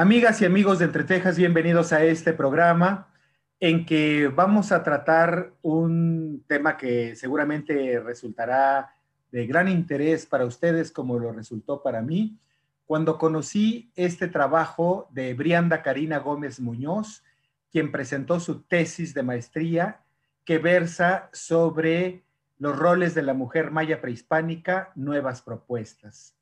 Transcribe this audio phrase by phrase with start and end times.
[0.00, 3.12] Amigas y amigos de Entretejas, bienvenidos a este programa
[3.60, 8.94] en que vamos a tratar un tema que seguramente resultará
[9.30, 12.38] de gran interés para ustedes como lo resultó para mí
[12.86, 17.22] cuando conocí este trabajo de Brianda Karina Gómez Muñoz,
[17.70, 20.00] quien presentó su tesis de maestría
[20.46, 22.24] que versa sobre
[22.56, 26.39] los roles de la mujer maya prehispánica, nuevas propuestas.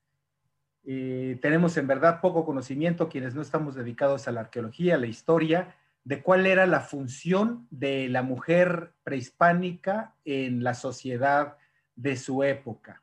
[0.83, 5.75] Tenemos en verdad poco conocimiento quienes no estamos dedicados a la arqueología, a la historia,
[6.05, 11.59] de cuál era la función de la mujer prehispánica en la sociedad
[11.97, 13.03] de su época.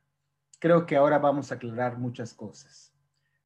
[0.58, 2.92] Creo que ahora vamos a aclarar muchas cosas.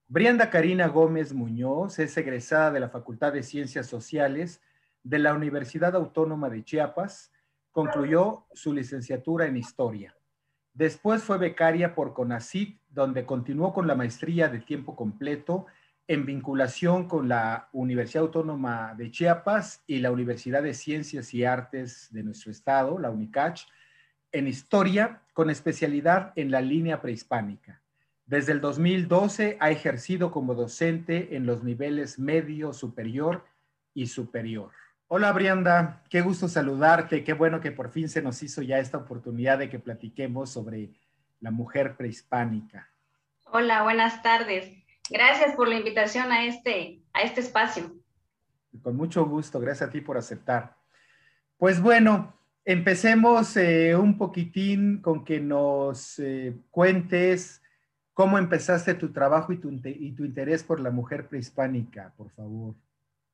[0.08, 4.62] Brianda Karina Gómez Muñoz es egresada de la Facultad de Ciencias Sociales
[5.04, 7.32] de la Universidad Autónoma de Chiapas.
[7.72, 10.16] Concluyó su licenciatura en Historia.
[10.74, 15.66] Después fue becaria por CONACYT, donde continuó con la maestría de tiempo completo
[16.08, 22.08] en vinculación con la Universidad Autónoma de Chiapas y la Universidad de Ciencias y Artes
[22.12, 23.68] de nuestro estado, la UNICACH,
[24.32, 27.82] en historia con especialidad en la línea prehispánica.
[28.26, 33.46] Desde el 2012 ha ejercido como docente en los niveles medio, superior
[33.94, 34.72] y superior.
[35.12, 39.00] Hola Brianda, qué gusto saludarte, qué bueno que por fin se nos hizo ya esta
[39.00, 40.92] oportunidad de que platiquemos sobre
[41.40, 42.88] la mujer prehispánica.
[43.46, 44.72] Hola, buenas tardes.
[45.10, 47.92] Gracias por la invitación a este, a este espacio.
[48.84, 50.76] Con mucho gusto, gracias a ti por aceptar.
[51.58, 57.64] Pues bueno, empecemos eh, un poquitín con que nos eh, cuentes
[58.14, 62.76] cómo empezaste tu trabajo y tu, y tu interés por la mujer prehispánica, por favor.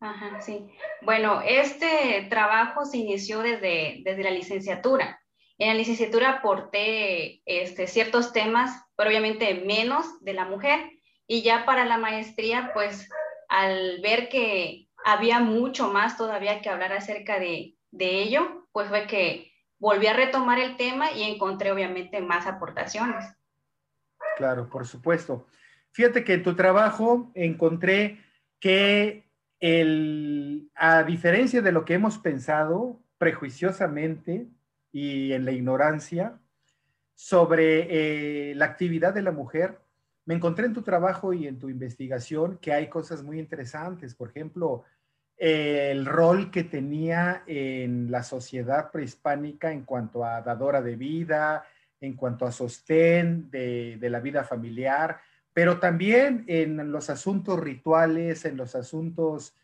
[0.06, 0.68] Ajá, sí.
[1.02, 5.20] Bueno, este trabajo se inició desde, desde la licenciatura.
[5.58, 10.92] En la licenciatura aporté este, ciertos temas, pero obviamente menos de la mujer.
[11.26, 13.10] Y ya para la maestría, pues
[13.50, 19.08] al ver que había mucho más todavía que hablar acerca de, de ello, pues fue
[19.08, 23.26] que volví a retomar el tema y encontré obviamente más aportaciones.
[24.38, 25.48] Claro, por supuesto.
[25.94, 28.20] Fíjate que en tu trabajo encontré
[28.60, 29.25] que
[30.76, 34.48] a diferencia de lo que hemos pensado prejuiciosamente
[34.92, 36.40] y en la ignorancia
[37.16, 39.80] sobre eh, la actividad de la mujer,
[40.26, 44.14] me encontré en tu trabajo y en tu investigación que hay cosas muy interesantes.
[44.16, 44.84] Por ejemplo,
[45.38, 51.66] el rol que tenía en la sociedad prehispánica en cuanto a dadora de vida,
[52.00, 55.20] en cuanto a sostén de la vida familiar,
[55.56, 59.56] pero también en los asuntos rituales, en los asuntos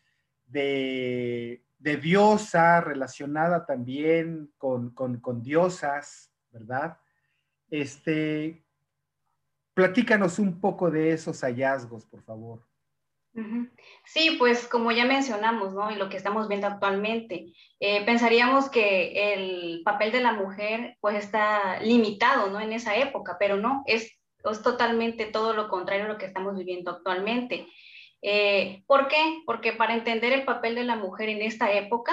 [0.46, 6.96] de, diosa relacionada también con, diosas, ¿verdad?
[7.68, 8.64] Este,
[9.74, 12.66] platícanos un poco de esos hallazgos, por favor.
[14.06, 15.90] Sí, pues como ya mencionamos, ¿no?
[15.90, 21.16] Y lo que estamos viendo actualmente, eh, pensaríamos que el papel de la mujer pues
[21.16, 22.60] está limitado, ¿no?
[22.60, 26.56] En esa época, pero no, es es totalmente todo lo contrario a lo que estamos
[26.56, 27.66] viviendo actualmente.
[28.22, 29.42] Eh, ¿Por qué?
[29.46, 32.12] Porque para entender el papel de la mujer en esta época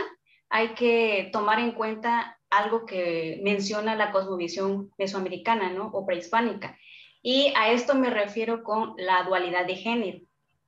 [0.50, 5.90] hay que tomar en cuenta algo que menciona la cosmovisión mesoamericana ¿no?
[5.94, 6.78] o prehispánica.
[7.22, 10.20] Y a esto me refiero con la dualidad de género,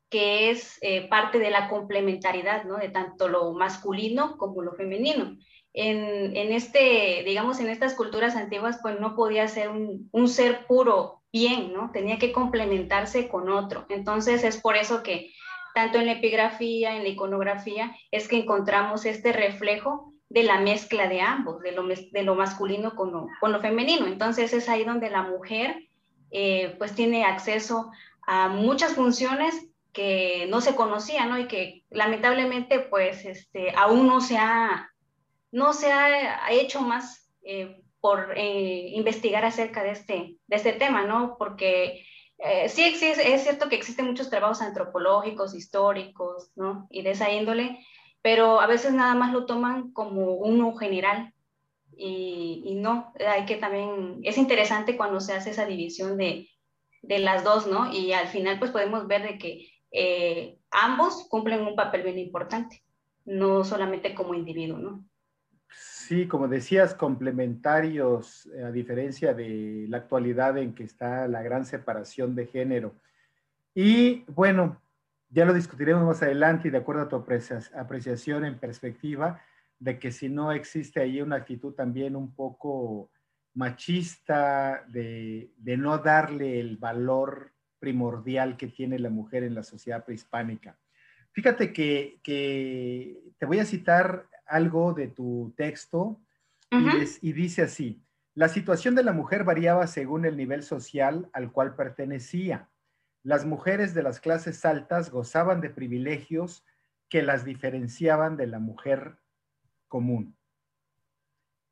[0.09, 2.77] que es eh, parte de la complementariedad ¿no?
[2.77, 5.37] de tanto lo masculino como lo femenino.
[5.73, 10.67] En, en, este, digamos, en estas culturas antiguas, pues no podía ser un, un ser
[10.67, 11.91] puro bien, ¿no?
[11.91, 13.85] Tenía que complementarse con otro.
[13.89, 15.31] Entonces es por eso que
[15.73, 21.07] tanto en la epigrafía, en la iconografía, es que encontramos este reflejo de la mezcla
[21.07, 21.71] de ambos, de
[22.23, 24.07] lo, masculino con lo, con lo, femenino.
[24.07, 25.89] Entonces es ahí donde la mujer
[26.31, 27.91] eh, pues tiene acceso
[28.25, 31.37] a muchas funciones que no se conocían, ¿no?
[31.37, 34.89] Y que lamentablemente pues este, aún no se ha,
[35.51, 41.03] no se ha hecho más eh, por eh, investigar acerca de este, de este tema,
[41.03, 41.37] ¿no?
[41.37, 42.03] Porque
[42.39, 46.87] eh, sí existe, es cierto que existen muchos trabajos antropológicos, históricos, ¿no?
[46.89, 47.79] Y de esa índole,
[48.21, 51.33] pero a veces nada más lo toman como uno general
[51.95, 56.49] y, y no, hay que también, es interesante cuando se hace esa división de,
[57.01, 57.93] de las dos, ¿no?
[57.93, 62.83] Y al final pues podemos ver de que eh, ambos cumplen un papel bien importante,
[63.25, 65.05] no solamente como individuo, ¿no?
[66.11, 71.65] Sí, como decías, complementarios, eh, a diferencia de la actualidad en que está la gran
[71.65, 72.97] separación de género.
[73.73, 74.81] Y bueno,
[75.29, 79.41] ya lo discutiremos más adelante y de acuerdo a tu apreciación en perspectiva,
[79.79, 83.09] de que si no existe ahí una actitud también un poco
[83.53, 90.03] machista de, de no darle el valor primordial que tiene la mujer en la sociedad
[90.03, 90.77] prehispánica.
[91.33, 92.19] Fíjate que,
[93.37, 96.21] te voy a citar algo de tu texto
[96.69, 98.01] y, dice así,
[98.33, 102.69] la situación de la mujer variaba según el nivel social al cual pertenecía.
[103.23, 106.65] Las mujeres de las clases altas gozaban de privilegios
[107.09, 109.17] que las diferenciaban de la mujer
[109.89, 110.37] común.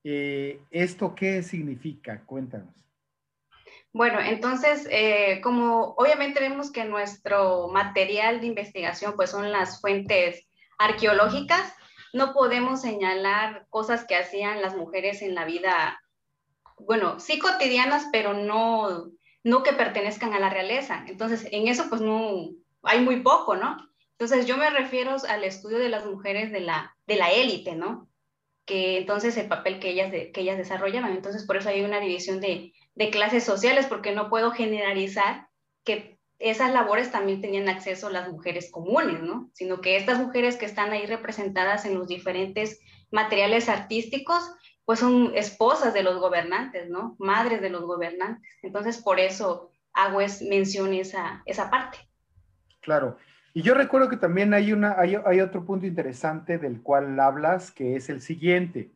[0.04, 2.26] Eh, ¿Esto qué significa?
[2.26, 2.76] Cuéntanos.
[3.92, 10.48] Bueno, entonces, eh, como obviamente vemos que nuestro material de investigación pues son las fuentes
[10.78, 11.74] arqueológicas,
[12.14, 16.02] no podemos señalar cosas que hacían las mujeres en la vida,
[16.78, 19.08] bueno, sí cotidianas, pero no,
[19.44, 21.06] no que pertenezcan a la realeza.
[21.08, 22.50] Entonces, en eso pues no,
[22.84, 23.78] hay muy poco, ¿no?
[24.18, 28.10] Entonces, yo me refiero al estudio de las mujeres de la, de la élite, ¿no?
[28.66, 31.14] Que entonces el papel que ellas, que ellas desarrollaban.
[31.14, 35.48] Entonces, por eso hay una división de, de clases sociales, porque no puedo generalizar
[35.86, 39.50] que esas labores también tenían acceso las mujeres comunes, ¿no?
[39.54, 42.80] Sino que estas mujeres que están ahí representadas en los diferentes
[43.12, 44.50] materiales artísticos,
[44.86, 47.18] pues son esposas de los gobernantes, ¿no?
[47.20, 48.50] Madres de los gobernantes.
[48.64, 51.98] Entonces, por eso hago es, mención esa, esa parte.
[52.80, 53.18] Claro.
[53.54, 57.72] Y yo recuerdo que también hay, una, hay, hay otro punto interesante del cual hablas,
[57.72, 58.92] que es el siguiente.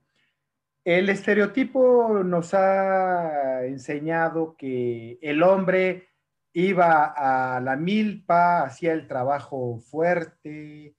[0.85, 6.12] El estereotipo nos ha enseñado que el hombre
[6.53, 10.95] iba a la milpa, hacía el trabajo fuerte,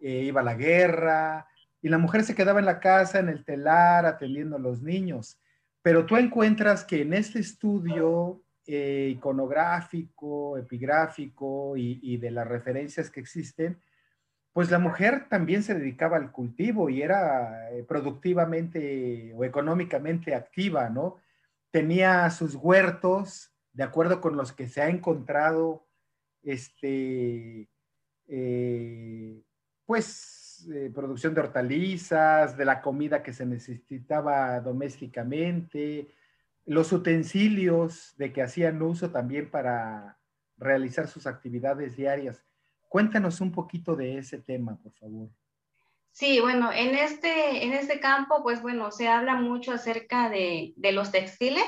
[0.00, 1.46] eh, iba a la guerra,
[1.80, 5.38] y la mujer se quedaba en la casa, en el telar, atendiendo a los niños.
[5.82, 13.20] Pero tú encuentras que en este estudio eh, iconográfico, epigráfico y de las referencias que
[13.20, 13.78] existen,
[14.54, 20.88] pues la mujer también se dedicaba al cultivo y era eh, productivamente o económicamente activa,
[20.88, 21.16] ¿no?
[21.72, 25.86] Tenía sus huertos, de acuerdo con los que se ha encontrado,
[26.42, 27.68] este,
[28.28, 29.42] eh,
[29.84, 36.08] pues, eh, producción de hortalizas, de la comida que se necesitaba domésticamente,
[36.64, 40.18] los utensilios de que hacían uso también para
[40.56, 42.42] realizar sus actividades diarias.
[42.88, 45.28] Cuéntanos un poquito de ese tema, por favor.
[46.12, 50.92] Sí, bueno, en este, en este campo, pues bueno, se habla mucho acerca de, de
[50.92, 51.64] los textiles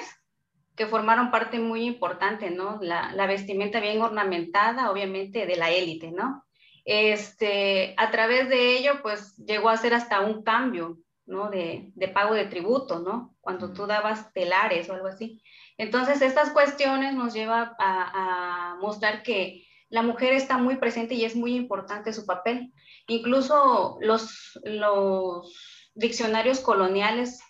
[0.76, 2.78] que formaron parte muy importante, ¿no?
[2.82, 6.44] La, la, vestimenta bien ornamentada, obviamente, de la élite, ¿no?
[6.84, 11.50] Este, a través de ello, pues llegó a ser hasta un cambio, ¿no?
[11.50, 13.34] De, de pago de tributo, ¿no?
[13.40, 15.43] Cuando tú dabas telares o algo así.
[15.78, 21.25] Entonces, estas cuestiones nos llevan a, a mostrar que la mujer está muy presente y
[21.25, 22.72] es muy importante su papel.
[23.06, 27.40] Incluso los, los diccionarios coloniales,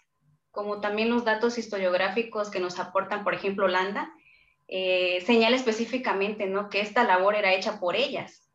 [0.56, 4.10] como también los datos historiográficos que nos aportan, por ejemplo, Holanda,
[4.68, 6.70] eh, señala específicamente ¿no?
[6.70, 8.50] que esta labor era hecha por ellas.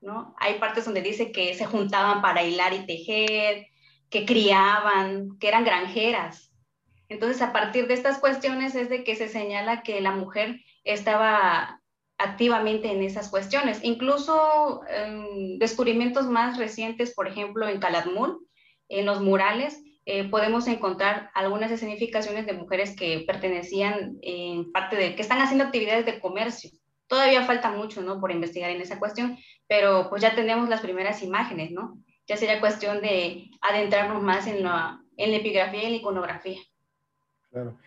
[0.00, 0.36] ¿no?
[0.38, 3.66] Hay partes donde dice que se juntaban para hilar y tejer,
[4.08, 6.54] que criaban, que eran granjeras.
[7.08, 11.80] Entonces, a partir de estas cuestiones es de que se señala que la mujer estaba
[12.18, 13.80] activamente en esas cuestiones.
[13.82, 18.46] Incluso em, descubrimientos más recientes, por ejemplo, en Calatmul,
[18.88, 25.14] en los murales, eh, podemos encontrar algunas escenificaciones de mujeres que pertenecían en parte de,
[25.14, 26.70] que están haciendo actividades de comercio.
[27.06, 28.20] Todavía falta mucho, ¿no?
[28.20, 29.36] Por investigar en esa cuestión,
[29.68, 31.98] pero pues ya tenemos las primeras imágenes, ¿no?
[32.26, 36.58] Ya sería cuestión de adentrarnos más en la, en la epigrafía y en la iconografía.
[37.50, 37.78] Claro.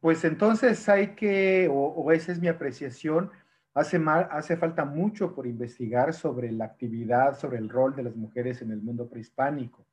[0.00, 3.30] Pues entonces hay que, o, o esa es mi apreciación,
[3.76, 8.62] Hace, hace falta mucho por investigar sobre la actividad, sobre el rol de las mujeres
[8.62, 9.84] en el mundo prehispánico.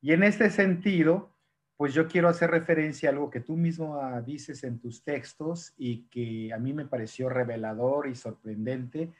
[0.00, 1.36] Y en este sentido,
[1.76, 5.74] pues yo quiero hacer referencia a algo que tú mismo ah, dices en tus textos
[5.76, 9.12] y que a mí me pareció revelador y sorprendente,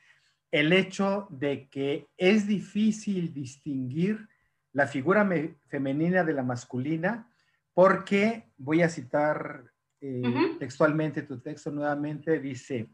[0.51, 4.29] el hecho de que es difícil distinguir
[4.73, 5.29] la figura
[5.69, 7.31] femenina de la masculina
[7.75, 9.65] porque, voy a citar
[10.01, 10.23] eh,
[10.59, 12.89] textualmente tu texto nuevamente, dice,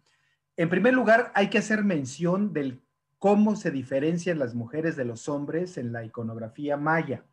[0.56, 2.82] en primer lugar, hay que hacer mención del
[3.18, 7.24] cómo se diferencian las mujeres de los hombres en la iconografía maya.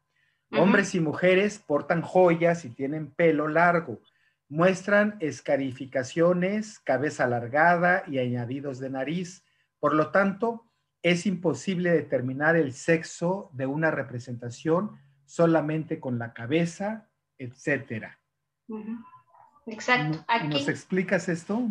[0.51, 4.01] Hombres y mujeres portan joyas y tienen pelo largo.
[4.47, 9.43] Muestran escarificaciones, cabeza alargada y añadidos de nariz.
[9.79, 10.65] Por lo tanto,
[11.03, 18.19] es imposible determinar el sexo de una representación solamente con la cabeza, etcétera.
[19.67, 20.25] Exacto.
[20.45, 21.69] ¿Nos explicas esto?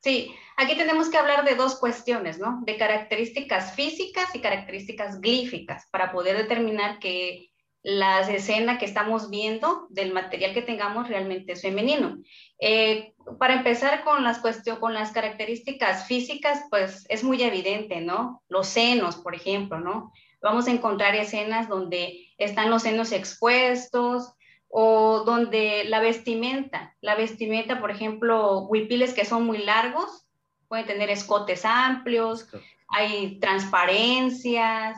[0.00, 2.60] Sí, aquí tenemos que hablar de dos cuestiones, ¿no?
[2.66, 7.51] De características físicas y características glíficas para poder determinar qué,
[7.82, 12.18] las escenas que estamos viendo del material que tengamos realmente es femenino.
[12.60, 18.42] Eh, para empezar con las cuestiones, con las características físicas, pues es muy evidente, ¿no?
[18.48, 20.12] Los senos, por ejemplo, ¿no?
[20.40, 24.32] Vamos a encontrar escenas donde están los senos expuestos
[24.68, 30.26] o donde la vestimenta, la vestimenta, por ejemplo, huipiles que son muy largos,
[30.68, 32.48] pueden tener escotes amplios,
[32.88, 34.96] hay transparencias,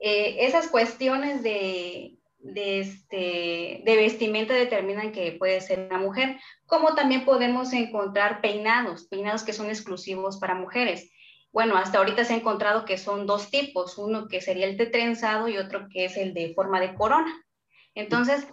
[0.00, 6.94] eh, esas cuestiones de, de, este, de vestimenta determinan que puede ser una mujer, como
[6.94, 11.12] también podemos encontrar peinados, peinados que son exclusivos para mujeres.
[11.52, 14.86] Bueno, hasta ahorita se ha encontrado que son dos tipos, uno que sería el de
[14.86, 17.32] trenzado y otro que es el de forma de corona.
[17.94, 18.46] Entonces,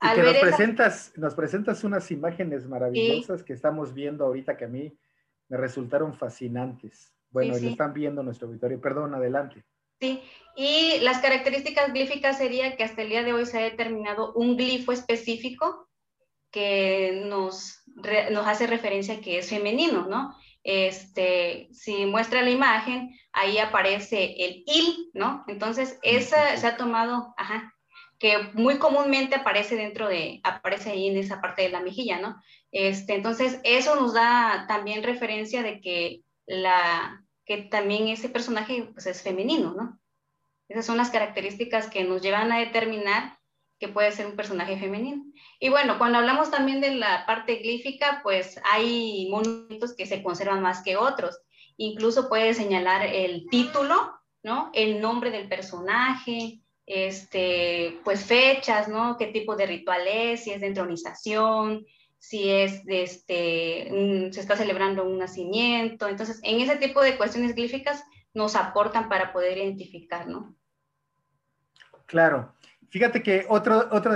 [0.00, 4.68] al ver nos, presentas, nos presentas unas imágenes maravillosas que estamos viendo ahorita que a
[4.68, 4.96] mí
[5.48, 7.12] me resultaron fascinantes.
[7.30, 8.80] Bueno, y están viendo nuestro auditorio.
[8.80, 9.64] Perdón, adelante.
[10.00, 10.22] Sí,
[10.56, 14.56] y las características glíficas sería que hasta el día de hoy se ha determinado un
[14.56, 15.88] glifo específico
[16.50, 17.82] que nos,
[18.30, 20.34] nos hace referencia que es femenino, ¿no?
[20.64, 25.44] Este, si muestra la imagen, ahí aparece el il, ¿no?
[25.46, 27.72] Entonces, esa se ha tomado, ajá,
[28.18, 32.42] que muy comúnmente aparece dentro de, aparece ahí en esa parte de la mejilla, ¿no?
[32.72, 39.06] Este, entonces, eso nos da también referencia de que la, que también ese personaje pues,
[39.06, 39.98] es femenino, ¿no?
[40.68, 43.38] Esas son las características que nos llevan a determinar
[43.78, 45.24] que puede ser un personaje femenino.
[45.60, 50.62] Y bueno, cuando hablamos también de la parte glífica, pues hay monumentos que se conservan
[50.62, 51.38] más que otros.
[51.76, 54.12] Incluso puede señalar el título,
[54.42, 54.70] ¿no?
[54.72, 59.16] El nombre del personaje, este, pues fechas, ¿no?
[59.18, 60.44] ¿Qué tipo de ritual es?
[60.44, 61.84] Si es de entronización,
[62.18, 66.08] si es de este, se está celebrando un nacimiento.
[66.08, 68.04] Entonces, en ese tipo de cuestiones glíficas
[68.34, 70.56] nos aportan para poder identificar, ¿no?
[72.06, 72.54] Claro.
[72.88, 74.12] Fíjate que otro, otro,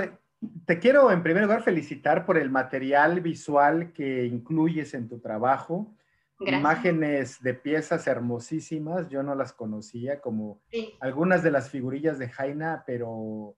[0.67, 5.95] te quiero en primer lugar felicitar por el material visual que incluyes en tu trabajo.
[6.41, 10.63] Imágenes de piezas hermosísimas, yo no las conocía, como
[10.99, 13.57] algunas de las figurillas de Jaina, pero,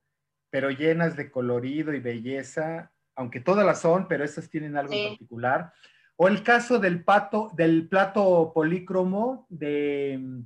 [0.50, 5.10] pero llenas de colorido y belleza aunque todas las son, pero estas tienen algo en
[5.10, 5.72] particular.
[6.16, 10.44] O el caso del, pato, del plato polícromo de,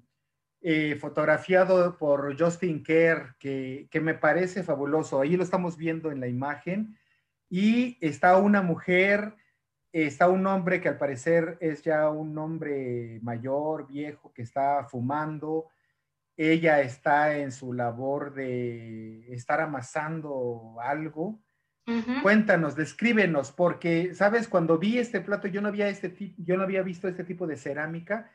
[0.63, 5.21] eh, fotografiado por Justin Kerr, que, que, me parece fabuloso.
[5.21, 6.99] Ahí lo estamos viendo en la imagen.
[7.49, 9.37] Y está una mujer,
[9.93, 15.69] está un hombre que al parecer es ya un hombre mayor, viejo, que está fumando.
[16.37, 21.41] Ella está en su labor de estar amasando algo
[22.23, 26.83] Cuéntanos, descríbenos, porque, sabes, cuando vi este plato, yo no había, este yo no había
[26.83, 28.31] visto este tipo de cerámica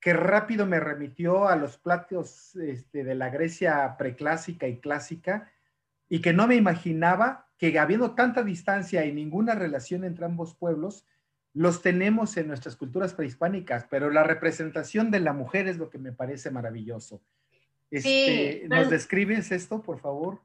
[0.00, 5.50] que rápido me remitió a los platos este, de la Grecia preclásica y clásica
[6.08, 11.06] y que no me imaginaba que habiendo tanta distancia y ninguna relación entre ambos pueblos,
[11.52, 15.98] los tenemos en nuestras culturas prehispánicas, pero la representación de la mujer es lo que
[15.98, 17.20] me parece maravilloso.
[17.90, 20.40] Este, ¿Nos describes esto, por favor?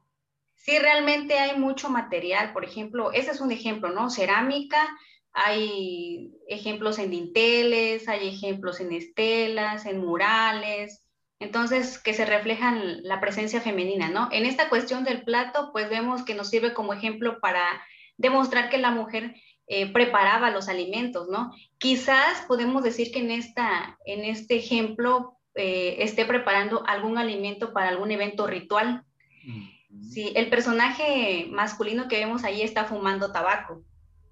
[0.66, 2.52] Sí, realmente hay mucho material.
[2.52, 4.10] Por ejemplo, ese es un ejemplo, ¿no?
[4.10, 4.84] Cerámica,
[5.32, 11.04] hay ejemplos en dinteles, hay ejemplos en estelas, en murales,
[11.38, 14.28] entonces que se reflejan la presencia femenina, ¿no?
[14.32, 17.62] En esta cuestión del plato, pues vemos que nos sirve como ejemplo para
[18.16, 19.36] demostrar que la mujer
[19.68, 21.52] eh, preparaba los alimentos, ¿no?
[21.78, 27.88] Quizás podemos decir que en, esta, en este ejemplo eh, esté preparando algún alimento para
[27.88, 29.04] algún evento ritual.
[29.44, 29.75] Mm.
[30.02, 33.82] Sí, el personaje masculino que vemos ahí está fumando tabaco.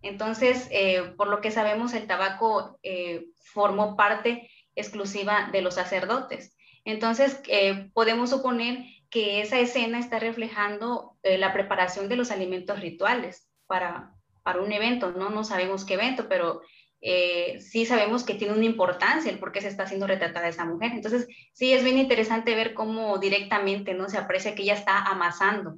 [0.03, 6.57] Entonces, eh, por lo que sabemos, el tabaco eh, formó parte exclusiva de los sacerdotes.
[6.85, 13.49] Entonces, eh, podemos suponer que esa escena está reflejando la preparación de los alimentos rituales
[13.67, 15.31] para, para un evento, ¿no?
[15.31, 16.63] No sabemos qué evento, pero
[17.07, 20.65] eh, sí sabemos que tiene una importancia el por qué se está haciendo retratada esa
[20.65, 20.93] mujer.
[20.93, 25.77] Entonces, sí, es bien interesante ver cómo directamente no se aprecia que ella está amasando.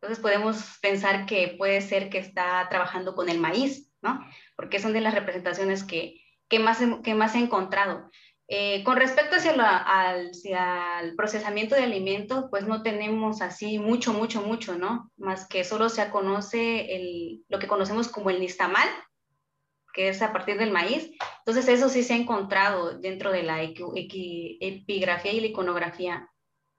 [0.00, 4.26] Entonces, podemos pensar que puede ser que está trabajando con el maíz, ¿no?
[4.56, 8.10] Porque son de las representaciones que, que, más, que más he encontrado.
[8.48, 14.76] Eh, con respecto hacia, al, procesamiento de alimentos, pues no tenemos así mucho, mucho, mucho,
[14.76, 15.12] ¿no?
[15.16, 18.88] Más que solo se conoce el, lo que conocemos como el nistamal,
[20.00, 21.12] que es a partir del maíz.
[21.40, 26.30] Entonces eso sí se ha encontrado dentro de la epigrafía y la iconografía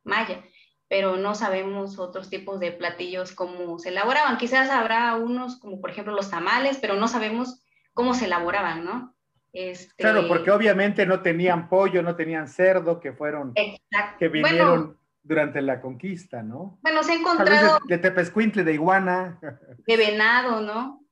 [0.03, 0.43] maya,
[0.87, 4.39] pero no sabemos otros tipos de platillos cómo se elaboraban.
[4.39, 7.63] Quizás habrá unos como por ejemplo los tamales, pero no sabemos
[7.93, 9.15] cómo se elaboraban, ¿no?
[9.53, 9.93] Este...
[10.01, 15.79] Claro, porque obviamente no tenían pollo, no tenían cerdo, que fueron, que vinieron durante la
[15.79, 16.79] conquista, ¿no?
[16.81, 17.77] Bueno, se ha encontrado...
[17.87, 19.39] De, de tepescuintle, de iguana.
[19.85, 21.05] De venado, ¿no?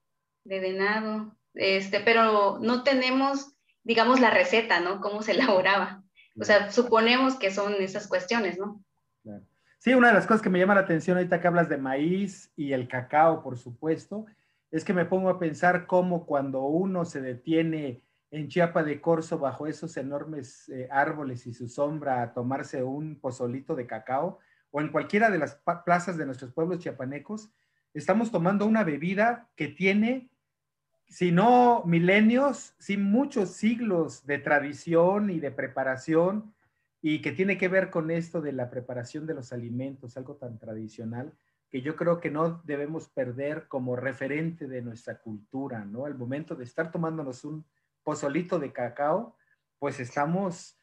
[0.44, 1.36] De venado.
[1.60, 5.02] Este, pero no tenemos, digamos, la receta, ¿no?
[5.02, 6.04] Cómo se elaboraba.
[6.40, 8.82] O sea, suponemos que son esas cuestiones, ¿no?
[9.24, 9.44] Claro.
[9.78, 12.52] Sí, una de las cosas que me llama la atención ahorita que hablas de maíz
[12.56, 14.26] y el cacao, por supuesto,
[14.72, 18.02] es que me pongo a pensar cómo cuando uno se detiene
[18.32, 23.20] en Chiapa de Corzo bajo esos enormes eh, árboles y su sombra a tomarse un
[23.20, 24.40] pozolito de cacao
[24.72, 27.50] o en cualquiera de las plazas de nuestros pueblos chiapanecos,
[27.94, 30.30] estamos tomando una bebida que tiene,
[31.10, 36.54] si no milenios, sí muchos siglos de tradición y de preparación
[37.02, 40.60] y que tiene que ver con esto de la preparación de los alimentos, algo tan
[40.60, 41.34] tradicional
[41.70, 46.06] que yo creo que no debemos perder como referente de nuestra cultura, ¿no?
[46.06, 47.64] Al momento de estar tomándonos un
[48.04, 49.36] pozolito de cacao,
[49.78, 50.80] pues estamos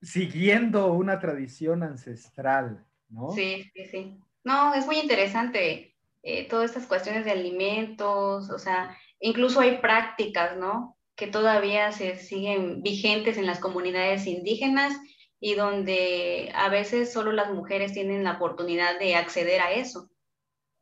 [0.00, 3.32] siguiendo una tradición ancestral, ¿no?
[3.32, 4.20] Sí, sí, sí.
[4.44, 10.56] No, es muy interesante eh, todas estas cuestiones de alimentos, o sea, incluso hay prácticas,
[10.56, 10.96] ¿no?
[11.14, 14.96] Que todavía se siguen vigentes en las comunidades indígenas
[15.40, 20.08] y donde a veces solo las mujeres tienen la oportunidad de acceder a eso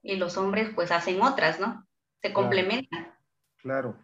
[0.03, 1.87] y los hombres pues hacen otras, ¿no?
[2.23, 3.13] Se complementan.
[3.57, 3.97] Claro.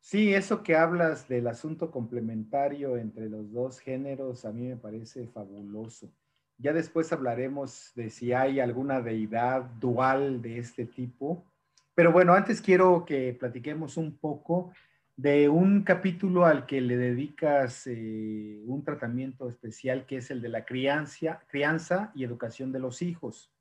[0.00, 5.26] Sí, eso que hablas del asunto complementario entre los dos géneros a mí me parece
[5.26, 6.10] fabuloso.
[6.58, 11.44] Ya después hablaremos de si hay alguna deidad dual de este tipo.
[11.98, 14.70] Pero bueno, antes quiero que platiquemos un poco
[15.16, 20.48] de un capítulo al que le dedicas eh, un tratamiento especial que es el de
[20.48, 23.52] la crianza, crianza y educación de los hijos.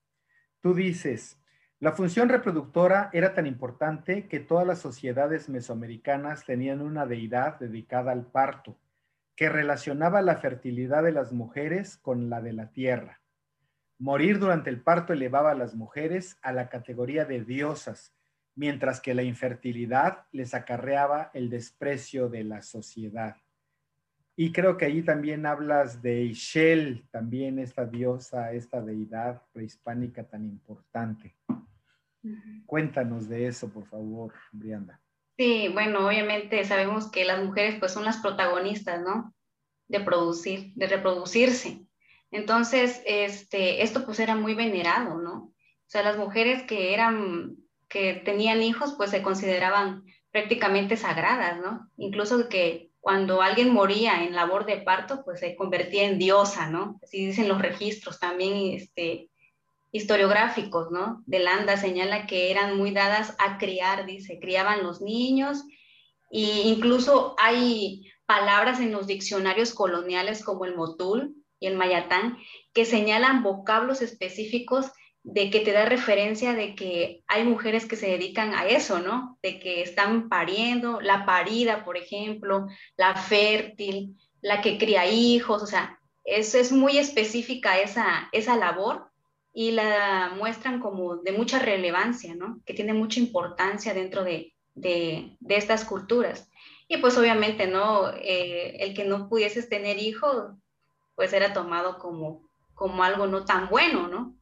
[0.61, 1.41] Tú dices,
[1.79, 8.11] la función reproductora era tan importante que todas las sociedades mesoamericanas tenían una deidad dedicada
[8.11, 8.77] al parto,
[9.35, 13.19] que relacionaba la fertilidad de las mujeres con la de la tierra.
[13.97, 18.13] Morir durante el parto elevaba a las mujeres a la categoría de diosas,
[18.57, 23.37] mientras que la infertilidad les acarreaba el desprecio de la sociedad.
[24.35, 30.43] Y creo que allí también hablas de Ishel, también esta diosa, esta deidad prehispánica tan
[30.45, 31.35] importante.
[32.65, 34.99] Cuéntanos de eso, por favor, Brianda.
[35.37, 39.35] Sí, bueno, obviamente sabemos que las mujeres pues son las protagonistas, ¿no?
[39.87, 41.85] De producir, de reproducirse.
[42.31, 45.35] Entonces, este, esto pues era muy venerado, ¿no?
[45.35, 47.55] O sea, las mujeres que eran
[47.89, 51.89] que tenían hijos, pues se consideraban prácticamente sagradas, ¿no?
[51.97, 56.99] Incluso que cuando alguien moría en labor de parto, pues se convertía en diosa, ¿no?
[57.03, 59.29] Así dicen los registros también este,
[59.91, 61.23] historiográficos, ¿no?
[61.25, 65.63] De Landa señala que eran muy dadas a criar, dice, criaban los niños,
[66.31, 72.37] e incluso hay palabras en los diccionarios coloniales como el motul y el mayatán
[72.73, 74.91] que señalan vocablos específicos
[75.29, 79.37] de que te da referencia de que hay mujeres que se dedican a eso, ¿no?
[79.43, 85.67] De que están pariendo, la parida, por ejemplo, la fértil, la que cría hijos, o
[85.67, 89.11] sea, eso es muy específica esa, esa labor
[89.53, 92.61] y la muestran como de mucha relevancia, ¿no?
[92.65, 96.49] Que tiene mucha importancia dentro de, de, estas culturas.
[96.87, 98.11] Y pues obviamente, ¿no?
[98.13, 100.53] Eh, el que no pudieses tener hijos,
[101.15, 104.37] pues era tomado como, como algo no tan bueno, ¿no?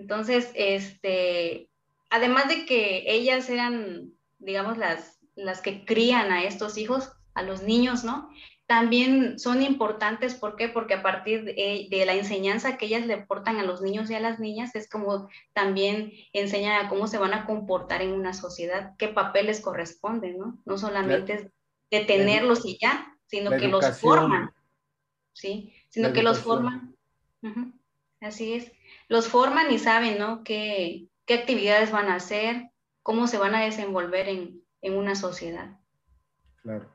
[0.00, 1.68] Entonces, este,
[2.08, 7.62] además de que ellas eran, digamos, las, las que crían a estos hijos, a los
[7.62, 8.30] niños, ¿no?
[8.66, 10.68] También son importantes, ¿por qué?
[10.68, 14.20] Porque a partir de, la enseñanza que ellas le portan a los niños y a
[14.20, 18.94] las niñas, es como también enseñan a cómo se van a comportar en una sociedad,
[18.96, 20.58] qué papel les corresponde, ¿no?
[20.64, 21.46] No solamente es
[21.90, 24.50] detenerlos y ya, sino que los forman,
[25.34, 25.74] ¿sí?
[25.90, 26.96] Sino que los forman.
[28.22, 28.72] Así es
[29.10, 30.44] los forman y saben, ¿no?
[30.44, 32.70] Qué, actividades van a hacer,
[33.04, 35.78] cómo se van a desenvolver en, en una sociedad.
[36.62, 36.90] Claro.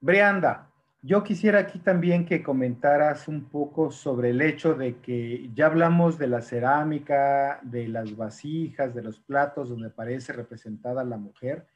[0.00, 0.70] Brianda,
[1.02, 6.16] yo quisiera aquí también que comentaras un poco sobre el hecho de que ya hablamos
[6.16, 11.66] de la cerámica, de las vasijas, de los platos donde aparece representada la mujer,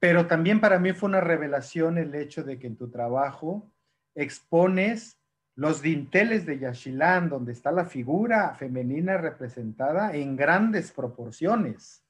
[0.00, 3.70] pero también para mí fue una revelación el hecho de que en tu trabajo
[4.14, 5.17] expones
[5.58, 12.04] los dinteles de Yaxchilán, donde está la figura femenina representada en grandes proporciones.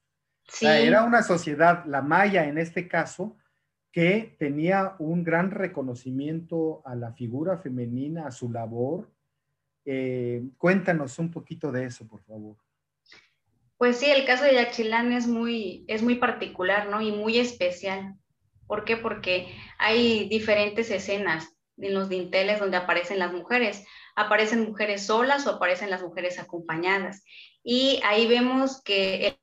[0.60, 3.38] era una sociedad, la maya en este caso,
[3.90, 9.10] que tenía un gran reconocimiento a la figura femenina, a su labor.
[9.86, 12.58] Eh, cuéntanos un poquito de eso, por favor.
[13.78, 17.00] Pues sí, el caso de Yaxchilán es muy, es muy particular, ¿no?
[17.00, 18.14] Y muy especial.
[18.66, 18.98] ¿Por qué?
[18.98, 23.84] Porque hay diferentes escenas en los dinteles donde aparecen las mujeres.
[24.16, 27.24] Aparecen mujeres solas o aparecen las mujeres acompañadas.
[27.62, 29.38] Y ahí vemos que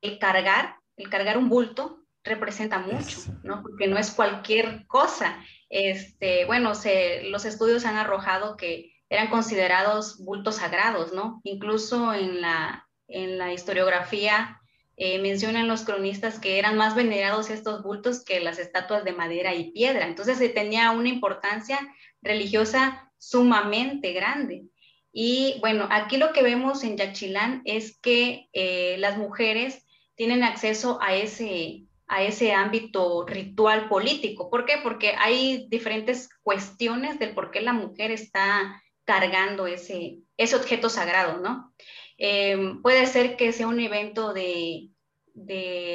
[0.00, 3.62] el, cargar, el cargar un bulto representa mucho, ¿no?
[3.62, 5.42] Porque no es cualquier cosa.
[5.68, 11.40] Este, bueno, se, los estudios han arrojado que eran considerados bultos sagrados, ¿no?
[11.44, 14.61] Incluso en la, en la historiografía
[14.96, 19.54] eh, mencionan los cronistas que eran más venerados estos bultos que las estatuas de madera
[19.54, 20.06] y piedra.
[20.06, 21.78] Entonces se tenía una importancia
[22.20, 24.64] religiosa sumamente grande.
[25.12, 30.98] Y bueno, aquí lo que vemos en Yaxchilán es que eh, las mujeres tienen acceso
[31.02, 34.50] a ese, a ese ámbito ritual político.
[34.50, 34.74] ¿Por qué?
[34.82, 41.40] Porque hay diferentes cuestiones del por qué la mujer está cargando ese, ese objeto sagrado,
[41.40, 41.74] ¿no?
[42.18, 44.88] Eh, puede ser que sea un evento de,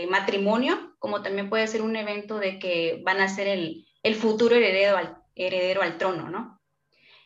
[0.10, 4.98] matrimonio, como también puede ser un evento de que van a ser el, futuro heredero
[4.98, 6.58] al, heredero al trono, ¿no?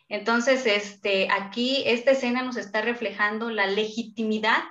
[0.10, 4.62] Entonces, este, aquí esta escena nos está reflejando la legitimidad,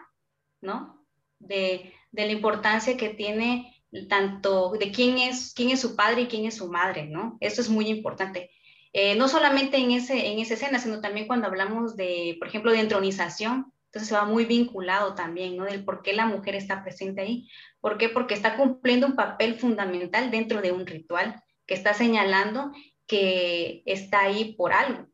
[0.60, 1.06] ¿no?
[1.38, 3.72] De, la importancia que tiene
[4.08, 7.38] tanto de quién es, quién es su padre y quién es su madre, ¿no?
[7.40, 8.50] Eso es muy importante.
[8.92, 12.72] Eh, no solamente en, ese, en esa escena, sino también cuando hablamos de, por ejemplo,
[12.72, 15.64] de entronización, entonces se va muy vinculado también, ¿no?
[15.64, 17.48] Del por qué la mujer está presente ahí.
[17.80, 18.08] ¿Por qué?
[18.08, 22.72] Porque está cumpliendo un papel fundamental dentro de un ritual que está señalando
[23.08, 25.08] que está ahí por algo.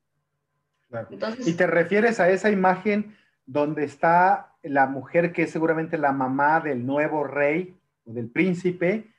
[1.47, 6.61] y te refieres a esa imagen donde está la mujer que es seguramente la mamá
[6.61, 9.11] del nuevo rey o del príncipe,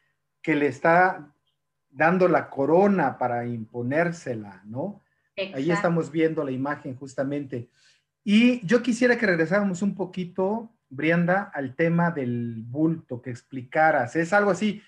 [0.43, 1.33] que le está
[1.89, 5.01] dando la corona para imponérsela, ¿no?
[5.55, 7.69] Ahí estamos viendo la imagen justamente.
[8.29, 14.17] Y yo quisiera que regresáramos un poquito, Brianda, al tema del bulto, que explicaras.
[14.17, 14.81] Es algo así,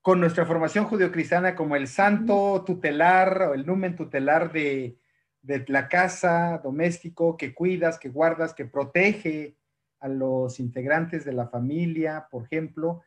[0.00, 4.98] con nuestra formación judio-cristiana, como el santo tutelar o el numen tutelar de,
[5.40, 9.54] de la casa doméstico que cuidas, que guardas, que protege
[10.00, 13.02] a los integrantes de la familia, por ejemplo.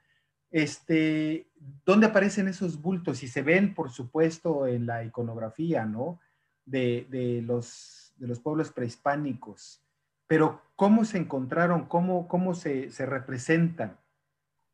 [0.50, 1.50] Este,
[1.86, 3.22] ¿Dónde aparecen esos bultos?
[3.22, 6.22] Y se ven, por supuesto, en la iconografía, ¿no?
[6.64, 9.82] De, de los de los pueblos prehispánicos,
[10.28, 11.86] pero ¿cómo se encontraron?
[11.86, 13.98] ¿Cómo, cómo se, se representan?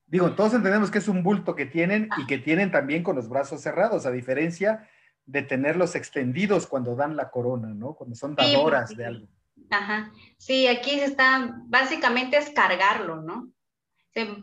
[0.08, 3.30] Digo, todos entendemos que es un bulto que tienen y que tienen también con los
[3.30, 4.88] brazos cerrados, a diferencia
[5.26, 7.94] de tenerlos extendidos cuando dan la corona, ¿no?
[7.94, 9.28] Cuando son dadoras de algo.
[9.70, 10.12] Ajá.
[10.38, 13.52] Sí, aquí está, básicamente es cargarlo, ¿no?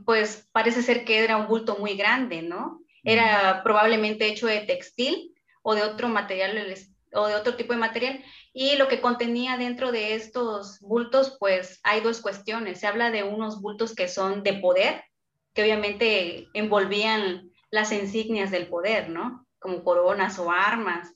[0.04, 2.82] Pues parece ser que era un bulto muy grande, ¿no?
[3.02, 6.54] Era probablemente hecho de textil o de otro material
[7.16, 8.24] o de otro tipo de material.
[8.52, 12.81] Y lo que contenía dentro de estos bultos, pues hay dos cuestiones.
[12.81, 15.05] Se habla de unos bultos que son de poder,
[15.55, 19.46] que obviamente envolvían las insignias del poder, ¿no?
[19.59, 21.12] Como coronas o armas.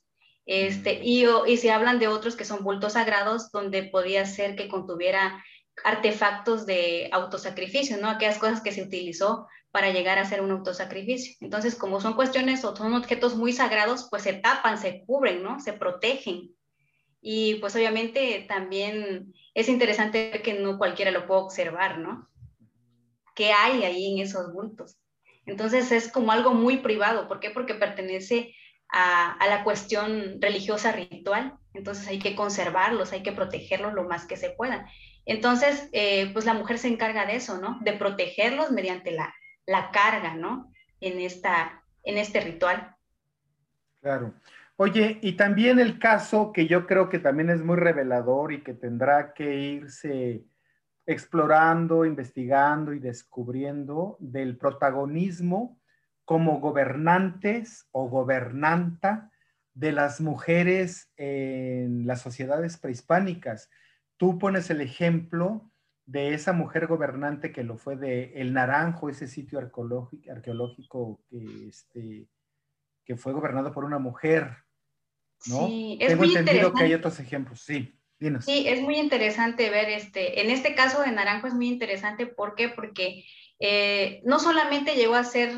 [0.47, 4.69] Este, y, y se hablan de otros que son bultos sagrados, donde podía ser que
[4.69, 5.45] contuviera
[5.85, 8.09] artefactos de autosacrificio, ¿no?
[8.09, 11.37] Aquellas cosas que se utilizó para llegar a hacer un autosacrificio.
[11.41, 15.61] Entonces, como son cuestiones o son objetos muy sagrados, pues se tapan, se cubren, ¿no?
[15.61, 16.51] Se protegen.
[17.21, 22.29] Y pues obviamente también es interesante que no cualquiera lo puede observar, ¿no?
[23.35, 24.99] ¿Qué hay ahí en esos bultos?
[25.47, 27.29] Entonces es como algo muy privado.
[27.29, 27.51] ¿Por qué?
[27.51, 28.55] Porque pertenece
[28.89, 31.55] a, la cuestión religiosa ritual.
[31.75, 34.91] Entonces hay que conservarlos, hay que protegerlos lo más que se pueda.
[35.27, 37.79] Entonces, eh, pues la mujer se encarga de eso, ¿no?
[37.83, 39.33] De protegerlos mediante la,
[39.71, 40.73] la carga, ¿no?
[41.01, 42.97] En, esta, en este ritual.
[44.01, 44.35] Claro.
[44.77, 48.75] Oye, y también el caso que yo creo que también es muy revelador y que
[48.75, 50.45] tendrá que irse
[51.07, 55.79] explorando, investigando y descubriendo del protagonismo
[56.25, 59.31] como gobernantes o gobernanta
[59.75, 63.71] de las mujeres en las sociedades prehispánicas.
[64.17, 65.70] Tú pones el ejemplo
[66.11, 71.69] de esa mujer gobernante que lo fue de El Naranjo, ese sitio arqueológico, arqueológico que,
[71.69, 72.27] este,
[73.05, 74.57] que fue gobernado por una mujer,
[75.47, 75.69] ¿no?
[75.69, 77.97] Sí, es Tengo entendido que hay otros ejemplos, sí.
[78.19, 78.45] Dinos.
[78.45, 82.57] Sí, es muy interesante ver este, en este caso de Naranjo es muy interesante, ¿por
[82.57, 82.69] qué?
[82.69, 83.25] Porque
[83.61, 85.55] eh, no solamente llegó a ser,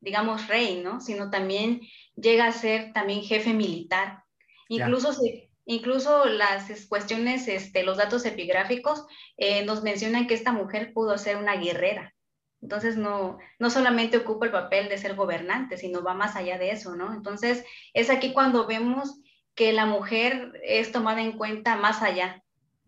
[0.00, 1.00] digamos, rey, ¿no?
[1.00, 1.80] Sino también
[2.14, 4.22] llega a ser también jefe militar.
[4.68, 9.04] Incluso se, Incluso las cuestiones, este, los datos epigráficos
[9.36, 12.14] eh, nos mencionan que esta mujer pudo ser una guerrera.
[12.62, 16.70] Entonces, no, no solamente ocupa el papel de ser gobernante, sino va más allá de
[16.70, 17.12] eso, ¿no?
[17.12, 19.20] Entonces, es aquí cuando vemos
[19.56, 22.42] que la mujer es tomada en cuenta más allá,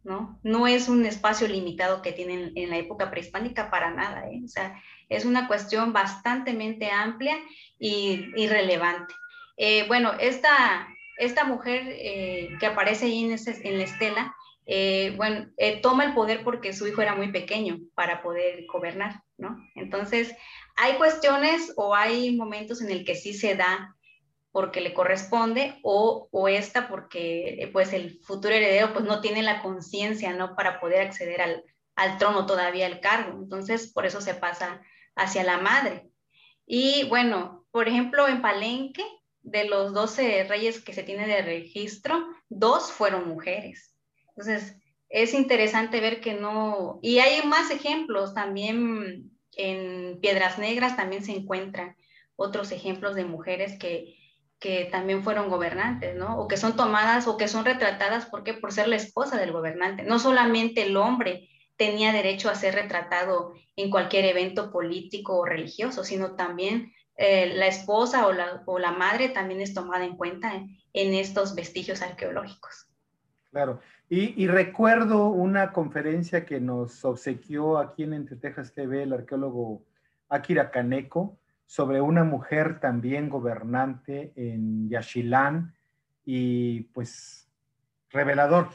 [0.05, 0.39] ¿no?
[0.43, 4.41] No es un espacio limitado que tienen en la época prehispánica para nada, ¿eh?
[4.45, 6.53] O sea, es una cuestión bastante
[6.91, 7.37] amplia
[7.79, 9.15] y, relevante.
[9.57, 10.89] Eh, bueno, esta,
[11.19, 14.35] esta mujer eh, que aparece ahí en, la estela,
[14.67, 19.23] eh, bueno, eh, toma el poder porque su hijo era muy pequeño para poder gobernar,
[19.37, 19.57] ¿no?
[19.75, 20.35] Entonces,
[20.77, 23.97] hay cuestiones o hay momentos en el que sí se da
[24.53, 29.63] porque le corresponde o, o esta porque pues el futuro heredero pues no tiene la
[29.63, 30.55] conciencia, ¿no?
[30.55, 31.65] Para poder acceder al,
[31.97, 33.39] al trono todavía, al cargo.
[33.39, 34.81] Entonces, por eso se pasa
[35.17, 36.09] hacia la madre.
[36.65, 39.05] Y bueno, por ejemplo, en Palenque,
[39.51, 43.95] de los 12 reyes que se tiene de registro, dos fueron mujeres.
[44.31, 44.77] Entonces,
[45.09, 51.33] es interesante ver que no, y hay más ejemplos también en Piedras Negras también se
[51.33, 51.97] encuentran
[52.37, 54.17] otros ejemplos de mujeres que,
[54.61, 56.39] que también fueron gobernantes, ¿no?
[56.39, 58.55] O que son tomadas o que son retratadas, ¿por qué?
[58.55, 60.05] Por ser la esposa del gobernante.
[60.05, 66.05] No solamente el hombre tenía derecho a ser retratado en cualquier evento político o religioso,
[66.05, 70.53] sino también eh, la esposa o la, o la, madre también es tomada en cuenta
[70.55, 72.89] en, estos vestigios arqueológicos.
[73.51, 79.85] Claro, y, recuerdo una conferencia que nos obsequió aquí en Entre Texas TV el arqueólogo
[80.29, 85.75] Akira Kaneko sobre una mujer también gobernante en Yaxchilán
[86.25, 87.51] y pues
[88.11, 88.69] revelador.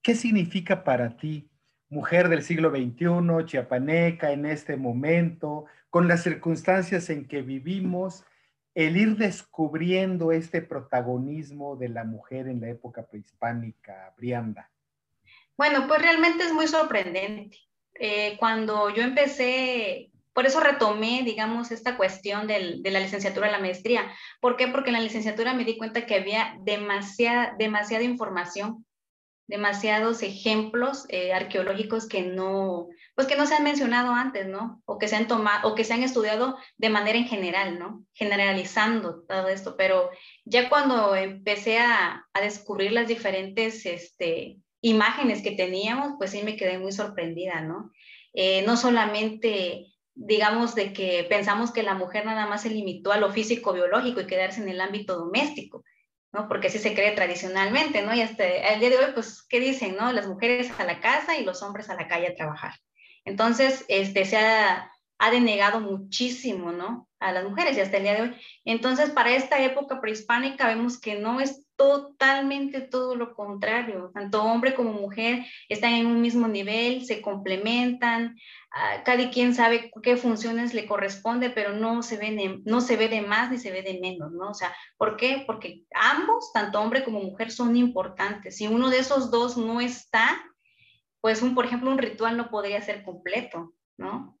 [0.00, 1.50] ¿Qué significa para ti
[1.90, 8.24] mujer del siglo XXI, chiapaneca en este momento, con las circunstancias en que vivimos,
[8.74, 14.70] el ir descubriendo este protagonismo de la mujer en la época prehispánica, Brianda?
[15.56, 17.58] Bueno, pues realmente es muy sorprendente.
[17.94, 23.58] Eh, cuando yo empecé, por eso retomé, digamos, esta cuestión de la licenciatura a la
[23.58, 24.10] maestría.
[24.40, 24.68] ¿Por qué?
[24.68, 28.86] Porque en la licenciatura me di cuenta que había demasiada información
[29.50, 34.80] demasiados ejemplos eh, arqueológicos que no, pues que no se han mencionado antes, ¿no?
[34.86, 38.04] O que se han tomado, o que se han estudiado de manera en general, ¿no?
[38.14, 40.10] Generalizando todo esto, pero
[40.44, 46.56] ya cuando empecé a, a descubrir las diferentes este, imágenes que teníamos, pues sí me
[46.56, 47.90] quedé muy sorprendida, ¿no?
[48.32, 53.16] Eh, no solamente digamos, de que pensamos que la mujer nada más se limitó a
[53.16, 55.82] lo físico biológico y quedarse en el ámbito doméstico,
[56.32, 56.48] ¿no?
[56.48, 58.14] Porque así se cree tradicionalmente, ¿no?
[58.14, 60.12] Y hasta el día de hoy, pues, ¿qué dicen, no?
[60.12, 62.74] Las mujeres a la casa y los hombres a la calle a trabajar.
[63.24, 64.90] Entonces, este, se ha,
[65.20, 67.06] ha denegado muchísimo, ¿no?
[67.20, 68.36] A las mujeres y hasta el día de hoy.
[68.64, 74.10] Entonces, para esta época prehispánica vemos que no es totalmente todo lo contrario.
[74.14, 78.34] Tanto hombre como mujer están en un mismo nivel, se complementan,
[78.72, 82.96] ah, cada quien sabe qué funciones le corresponde, pero no se, ve de, no se
[82.96, 84.48] ve de más ni se ve de menos, ¿no?
[84.48, 85.44] O sea, ¿por qué?
[85.46, 88.56] Porque ambos, tanto hombre como mujer, son importantes.
[88.56, 90.42] Si uno de esos dos no está,
[91.20, 93.74] pues, un, por ejemplo, un ritual no podría ser completo,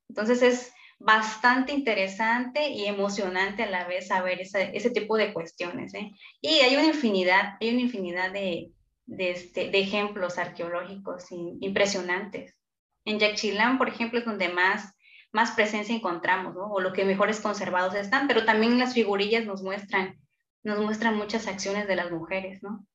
[0.08, 5.94] Entonces es bastante interesante y emocionante a la vez saber ese, tipo de cuestiones.
[5.94, 6.10] ¿eh?
[6.40, 8.70] Y hay una infinidad, hay una infinidad de,
[9.06, 12.54] de, este, ejemplos arqueológicos impresionantes.
[13.04, 14.94] En Yaxchilán, por ejemplo, es donde más,
[15.32, 20.18] más presencia encontramos, o lo que mejores conservados están, pero también las figurillas nos muestran,
[20.62, 22.86] nos muestran muchas acciones de las mujeres, ¿no?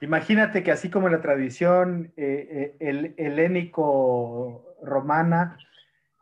[0.00, 5.58] Imagínate que así como la tradición eh, eh, el, helénico romana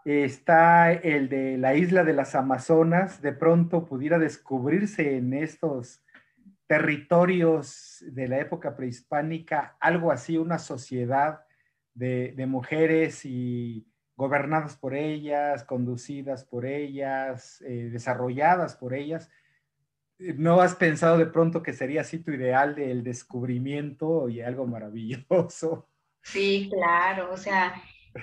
[0.05, 6.05] está el de la isla de las Amazonas, de pronto pudiera descubrirse en estos
[6.67, 11.41] territorios de la época prehispánica algo así, una sociedad
[11.95, 19.31] de, mujeres y gobernadas por ellas, conducidas por ellas, eh, desarrolladas por ellas.
[20.19, 25.89] ¿No has pensado de pronto que sería así tu ideal del descubrimiento y algo maravilloso?
[26.23, 27.75] Sí, claro, o sea,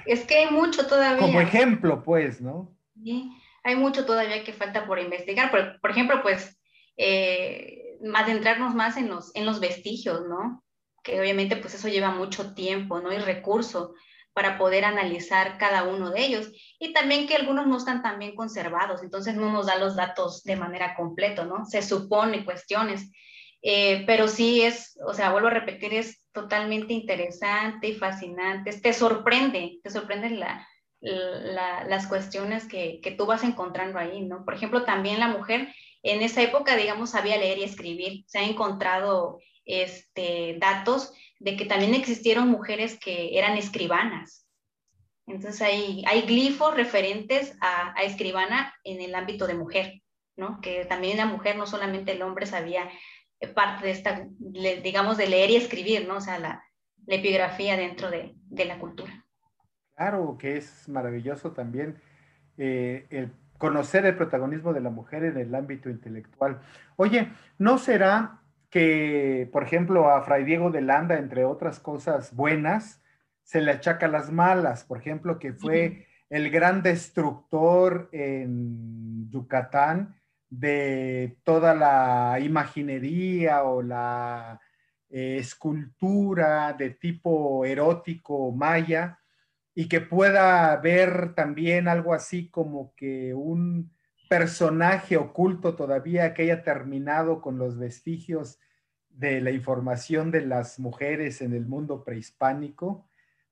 [0.05, 1.19] es que hay mucho todavía.
[1.19, 2.75] Como ejemplo, pues, ¿no?
[3.01, 3.31] Sí,
[3.63, 5.51] hay mucho todavía que falta por investigar.
[5.51, 6.59] Por, por ejemplo, pues,
[6.97, 10.63] eh, adentrarnos más en los, en los vestigios, ¿no?
[11.03, 13.11] Que obviamente, pues, eso lleva mucho tiempo, ¿no?
[13.11, 13.93] Y recurso
[14.33, 16.51] para poder analizar cada uno de ellos.
[16.79, 20.43] Y también que algunos no están tan bien conservados, entonces no nos da los datos
[20.43, 21.65] de manera completa, ¿no?
[21.65, 23.11] Se supone cuestiones.
[23.61, 28.71] Eh, pero sí es, o sea, vuelvo a repetir, es totalmente interesante y fascinante.
[28.73, 30.67] Te sorprende, te sorprenden la,
[30.99, 34.43] las cuestiones que, que, tú vas encontrando ahí, ¿no?
[34.43, 38.23] Por ejemplo, también la mujer en esa época, digamos, sabía leer y escribir.
[38.27, 44.47] Se ha encontrado este, datos de que también existieron mujeres que eran escribanas.
[45.25, 50.01] Entonces hay, hay glifos referentes a, a escribana en el ámbito de mujer,
[50.35, 50.59] ¿no?
[50.61, 52.89] Que también la mujer, no solamente el hombre sabía
[53.47, 56.17] parte de esta, digamos, de leer y escribir, ¿no?
[56.17, 56.63] O sea, la,
[57.05, 58.33] epigrafía dentro de,
[58.65, 59.25] la cultura.
[59.95, 61.97] Claro, que es maravilloso también
[62.57, 66.61] eh, el conocer el protagonismo de la mujer en el ámbito intelectual.
[66.95, 73.01] Oye, ¿no será que, por ejemplo, a Fray Diego de Landa, entre otras cosas buenas,
[73.43, 80.15] se le achaca las malas, por ejemplo, que fue el gran destructor en Yucatán
[80.59, 84.61] de toda la imaginería o la
[85.09, 89.19] eh, escultura de tipo erótico maya
[89.73, 93.91] y que pueda ver también algo así como que un
[94.29, 98.59] personaje oculto todavía que haya terminado con los vestigios
[99.09, 103.07] de la información de las mujeres en el mundo prehispánico.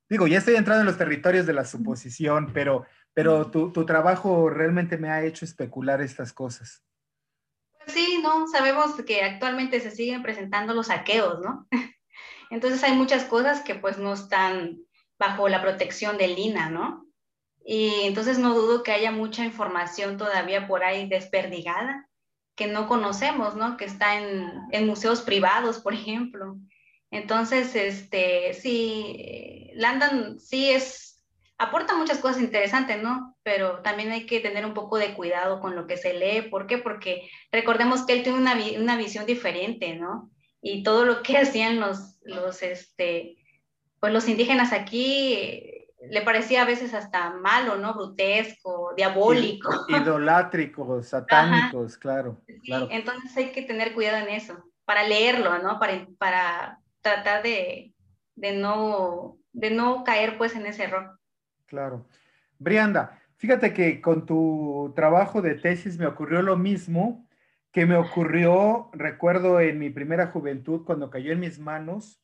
[0.08, 4.50] Digo, ya estoy entrando en los territorios de la suposición, pero, pero tu, tu trabajo
[4.52, 6.84] realmente me ha hecho especular estas cosas.
[7.94, 11.68] Sí, no, sabemos que actualmente se siguen presentando los saqueos, ¿no?
[12.50, 14.80] Entonces hay muchas cosas que pues no están
[15.18, 17.06] bajo la protección del INA, ¿no?
[17.64, 22.10] Y entonces no dudo que haya mucha información todavía por ahí desperdigada
[22.56, 23.78] que no conocemos, ¿no?
[23.78, 26.58] Que está en, en museos privados, por ejemplo.
[27.10, 31.11] Entonces, este, sí, Landon sí es,
[31.62, 33.38] aporta muchas cosas interesantes, ¿no?
[33.44, 36.50] Pero también hay que tener un poco de cuidado con lo que se lee.
[36.50, 36.80] ¿Por qué?
[36.80, 40.32] Porque recordemos que él tiene una, una visión diferente, ¿no?
[40.60, 43.38] Y todo lo que hacían los, los, este,
[44.00, 47.94] pues los indígenas aquí le parecía a veces hasta malo, ¿no?
[47.94, 49.86] Brutesco, diabólico.
[49.88, 52.88] Idolátricos, satánicos, claro, claro.
[52.90, 55.80] Entonces hay que tener cuidado en eso, para leerlo, ¿no?
[55.80, 57.94] Para, para tratar de,
[58.34, 61.21] de, no, de no caer pues en ese error.
[61.72, 62.06] Claro.
[62.60, 67.30] Brianda, fíjate que con tu trabajo de tesis me ocurrió lo mismo
[67.72, 72.22] que me ocurrió, recuerdo en mi primera juventud, cuando cayó en mis manos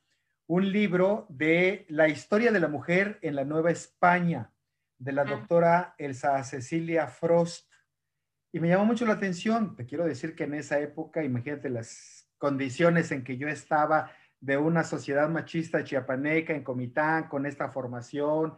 [0.48, 4.52] un libro de la historia de la mujer en la Nueva España,
[4.98, 7.72] de la doctora Elsa Cecilia Frost.
[8.52, 9.78] Y me llamó mucho la atención.
[9.78, 14.58] Te quiero decir que en esa época, imagínate las condiciones en que yo estaba de
[14.58, 18.58] una sociedad machista chiapaneca en Comitán, con esta formación,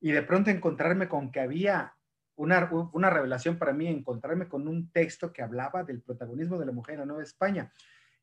[0.00, 1.94] y de pronto encontrarme con que había
[2.36, 6.72] una, una revelación para mí, encontrarme con un texto que hablaba del protagonismo de la
[6.72, 7.72] mujer en la Nueva España.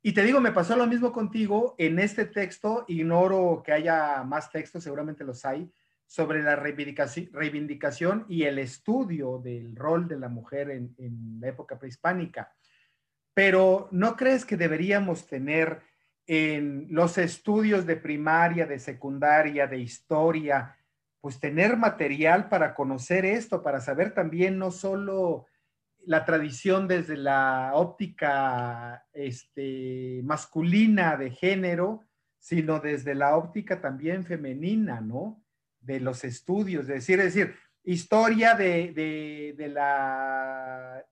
[0.01, 1.75] Y te digo, me pasó lo mismo contigo.
[1.77, 5.71] En este texto, ignoro que haya más textos, seguramente los hay,
[6.05, 12.53] sobre la reivindicación y el estudio del rol de la mujer en, la época prehispánica.
[13.33, 15.81] Pero ¿no crees que deberíamos tener
[16.25, 20.75] en los estudios de primaria, de secundaria, de historia,
[21.21, 25.45] pues tener material para conocer esto, para saber también no solo
[26.05, 32.03] la tradición desde la óptica este, masculina de género,
[32.39, 35.43] sino desde la óptica también femenina, ¿no?
[35.81, 41.05] De los estudios, es decir, es decir, historia de, de, la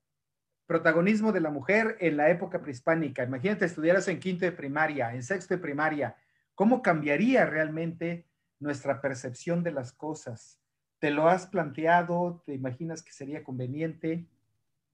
[0.66, 3.24] protagonismo de la mujer en la época prehispánica.
[3.24, 6.16] Imagínate, estudiaras en quinto de primaria, en sexto de primaria,
[6.54, 8.28] ¿cómo cambiaría realmente
[8.66, 10.60] nuestra percepción de las cosas?
[11.00, 12.44] ¿Te lo has planteado?
[12.46, 14.28] ¿Te imaginas que sería conveniente?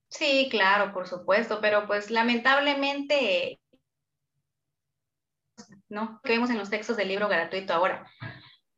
[0.08, 3.58] Sí, claro, por supuesto, pero pues lamentablemente,
[5.88, 6.20] ¿no?
[6.22, 8.06] Que vemos en los textos del libro gratuito ahora.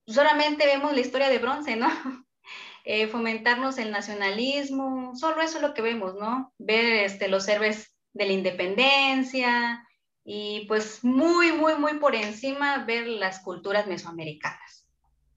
[0.06, 1.88] Solamente vemos la historia de bronce, ¿no?
[2.86, 6.52] Eh, fomentarnos el nacionalismo, solo eso es lo que vemos, ¿no?
[6.58, 9.88] Ver este, los héroes de la independencia
[10.22, 14.83] y pues muy, muy, muy por encima ver las culturas mesoamericanas,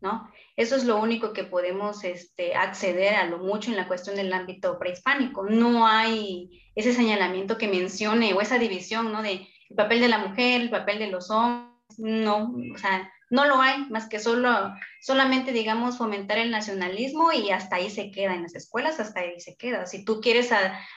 [0.02, 0.32] ¿no?
[0.56, 4.34] Eso es lo único que podemos este, acceder a lo mucho en la cuestión del
[4.34, 5.44] ámbito prehispánico.
[5.44, 9.22] No hay ese señalamiento que mencione o esa división, ¿no?
[9.22, 13.46] De el papel de la mujer, el papel de los hombres, no, o sea, no
[13.46, 18.34] lo hay, más que solo, solamente, digamos, fomentar el nacionalismo y hasta ahí se queda
[18.34, 19.86] en las escuelas, hasta ahí se queda.
[19.86, 20.52] Si tú quieres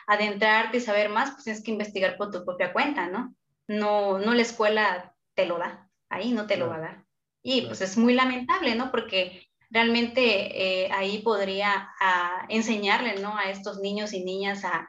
[0.07, 3.35] adentrarte y saber más, pues tienes que investigar por tu propia cuenta, ¿no?
[3.67, 7.05] No, no la escuela te lo da, ahí no te lo va a dar.
[7.43, 8.91] Y pues es muy lamentable, ¿no?
[8.91, 13.37] Porque realmente eh, ahí podría ah, enseñarle ¿no?
[13.37, 14.89] a estos niños y niñas a,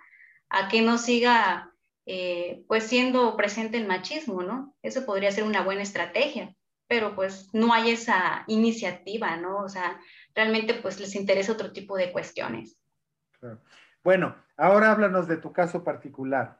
[0.69, 1.71] que no siga
[2.05, 4.75] eh, pues siendo presente el machismo, ¿no?
[4.81, 6.53] Eso podría ser una buena estrategia,
[6.87, 9.59] pero pues no hay esa iniciativa, ¿no?
[9.59, 9.97] O sea,
[10.35, 12.77] realmente pues les interesa otro tipo de cuestiones.
[14.03, 16.59] Bueno, ahora háblanos de tu caso particular.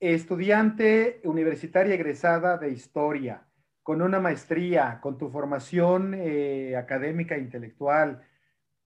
[0.00, 3.46] Estudiante universitaria egresada de historia,
[3.86, 8.20] con una maestría, con tu formación eh, académica e intelectual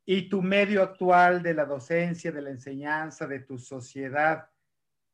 [0.05, 4.51] y tu medio actual de la docencia, de la enseñanza, de tu sociedad,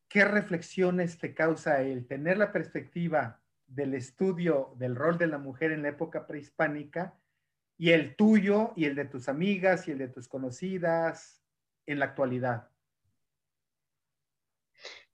[0.08, 5.70] ¿qué reflexiones te causa el tener la perspectiva del estudio del rol de la mujer
[5.70, 7.14] en la época prehispánica
[7.78, 11.44] y el tuyo y el de tus amigas y el de tus conocidas
[11.86, 12.70] en la actualidad?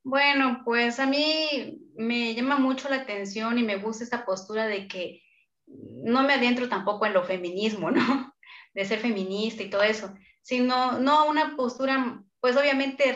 [0.05, 4.89] Bueno, pues a mí me llama mucho la atención y me gusta esta postura de
[4.89, 5.23] que
[5.67, 8.35] no me adentro tampoco en lo feminismo, ¿no?
[8.75, 13.13] De ser feminista y todo eso, sino no una postura, pues obviamente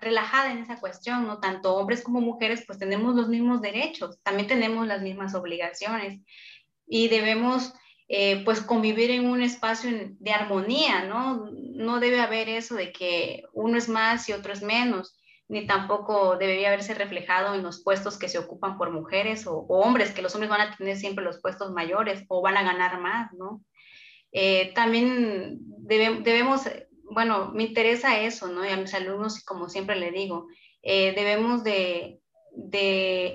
[0.00, 1.38] relajada en esa cuestión, ¿no?
[1.38, 6.20] Tanto hombres como mujeres, pues tenemos los mismos derechos, también tenemos las mismas obligaciones
[6.86, 7.72] y debemos,
[8.08, 11.48] eh, pues, convivir en un espacio de armonía, ¿no?
[11.52, 15.16] No debe haber eso de que uno es más y otro es menos
[15.48, 20.12] ni tampoco debería haberse reflejado en los puestos que se ocupan por mujeres o, hombres,
[20.12, 23.32] que los hombres van a tener siempre los puestos mayores o van a ganar más,
[23.32, 23.62] ¿no?
[24.32, 26.62] Eh, también debemos,
[27.10, 28.64] bueno, me interesa eso, ¿no?
[28.64, 30.48] Y a mis alumnos, como siempre le digo,
[30.82, 32.20] eh, debemos de,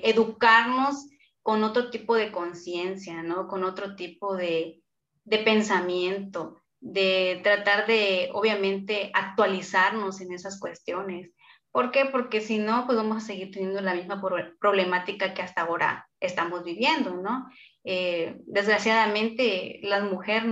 [0.04, 1.08] educarnos
[1.42, 3.48] con otro tipo de conciencia, ¿no?
[3.48, 4.82] Con otro tipo de,
[5.24, 11.32] de pensamiento, de tratar de, obviamente, actualizarnos en esas cuestiones.
[11.72, 12.06] ¿Por qué?
[12.06, 14.22] Porque si no, pues vamos a seguir teniendo la misma
[14.60, 17.50] problemática que hasta ahora estamos viviendo, ¿no?
[17.84, 20.44] Eh, desgraciadamente, la mujer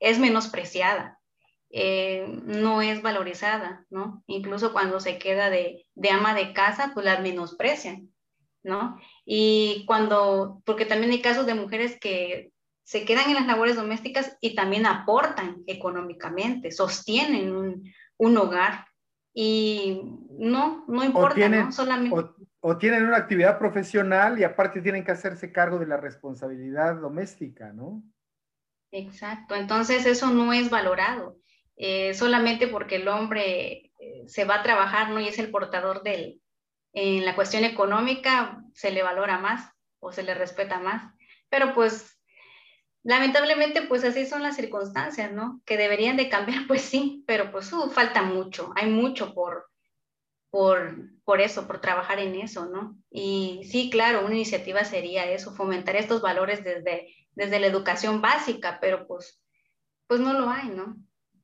[0.00, 1.18] es menospreciada,
[1.70, 4.22] eh, no es valorizada, ¿no?
[4.26, 8.10] Incluso cuando se queda de, de, ama de casa, pues la menosprecian,
[8.62, 8.98] ¿no?
[9.26, 12.52] Y cuando, porque también hay casos de mujeres que
[12.84, 18.86] se quedan en las labores domésticas y también aportan económicamente, sostienen un, un hogar,
[19.34, 20.00] y
[20.38, 21.72] no, no importa, o tienen, ¿no?
[21.72, 22.16] Solamente...
[22.60, 27.74] O, tienen una actividad profesional y aparte tienen que hacerse cargo de la responsabilidad doméstica,
[27.74, 28.02] ¿no?
[28.90, 31.36] Exacto, entonces eso no es valorado,
[31.76, 35.20] eh, solamente porque el hombre eh, se va a trabajar, ¿no?
[35.20, 36.40] Y es el portador del,
[36.94, 41.12] en la cuestión económica, se le valora más o se le respeta más,
[41.50, 42.13] pero pues
[43.04, 45.60] lamentablemente, pues así son las circunstancias, ¿no?
[45.64, 49.70] Que deberían de cambiar, pues sí, pero pues uh, falta mucho, hay mucho por,
[50.50, 52.96] por, por eso, por trabajar en eso, ¿no?
[53.10, 58.78] Y sí, claro, una iniciativa sería eso, fomentar estos valores desde, desde la educación básica,
[58.80, 59.40] pero pues,
[60.06, 60.96] pues no lo hay, ¿no?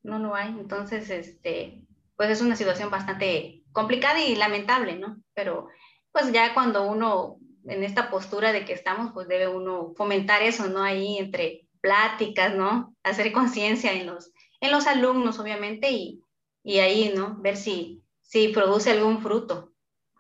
[0.02, 1.84] No lo hay, entonces, este,
[2.16, 5.22] pues es una situación bastante complicada y lamentable, ¿no?
[5.34, 5.68] Pero
[6.12, 10.68] pues ya cuando uno en esta postura de que estamos, pues debe uno fomentar eso,
[10.68, 10.82] ¿no?
[10.82, 12.94] Ahí entre pláticas, ¿no?
[13.02, 16.22] Hacer conciencia en los, en los alumnos, obviamente, y,
[16.62, 17.40] y ahí, ¿no?
[17.40, 19.72] Ver si, si produce algún fruto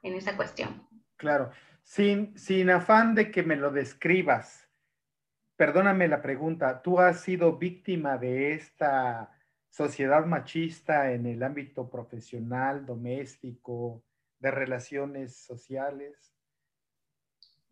[0.02, 0.86] en esa cuestión.
[1.16, 1.50] Claro,
[1.82, 4.68] sin, sin afán de que me lo describas,
[5.56, 9.30] perdóname la pregunta, ¿tú has sido víctima de esta
[9.68, 14.02] sociedad machista en el ámbito profesional, doméstico,
[14.38, 16.34] de relaciones sociales?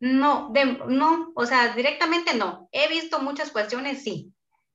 [0.00, 0.52] No,
[0.86, 2.68] no, o sea, directamente no.
[2.70, 4.32] He visto muchas cuestiones, sí.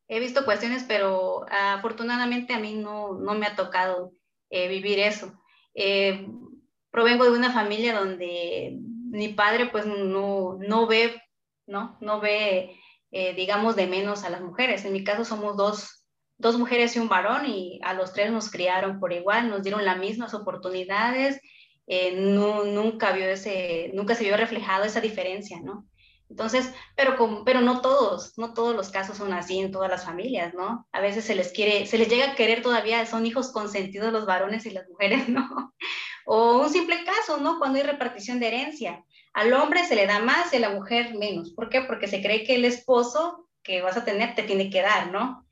[0.07, 4.11] He visto cuestiones, pero afortunadamente a mí no, no me ha tocado
[4.49, 5.33] eh, vivir eso.
[5.73, 6.27] Eh,
[6.91, 8.77] provengo de una familia donde
[9.09, 11.21] mi padre pues no, no ve,
[11.67, 11.97] ¿no?
[12.01, 12.77] No ve,
[13.11, 14.83] eh, digamos, de menos a las mujeres.
[14.83, 16.05] En mi caso somos dos,
[16.37, 19.85] dos mujeres y un varón y a los tres nos criaron por igual, nos dieron
[19.85, 21.39] las mismas oportunidades
[21.87, 25.85] eh, nunca, vio ese, nunca se vio reflejado esa diferencia, ¿no?
[26.29, 30.53] Entonces, pero, pero no todos, no todos los casos son así en todas las familias,
[30.53, 30.87] ¿no?
[30.91, 34.25] A veces se les quiere, se les llega a querer todavía, son hijos consentidos los
[34.25, 35.73] varones y las mujeres, ¿no?
[36.25, 37.59] O un simple caso, ¿no?
[37.59, 39.03] Cuando hay repartición de herencia.
[39.33, 41.51] Al hombre se le da más y a la mujer menos.
[41.51, 41.81] ¿Por qué?
[41.81, 45.45] Porque se cree que el esposo que vas a tener te tiene que dar, ¿no?